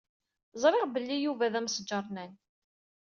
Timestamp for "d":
1.53-1.55